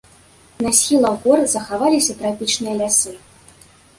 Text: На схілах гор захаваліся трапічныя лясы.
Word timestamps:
На 0.65 0.71
схілах 0.77 1.15
гор 1.27 1.43
захаваліся 1.51 2.17
трапічныя 2.21 2.73
лясы. 2.83 3.15